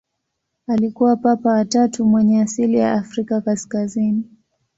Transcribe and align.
Alikuwa 0.67 1.15
Papa 1.17 1.49
wa 1.49 1.65
tatu 1.65 2.05
mwenye 2.05 2.41
asili 2.41 2.77
ya 2.77 2.93
Afrika 2.93 3.41
kaskazini. 3.41 4.23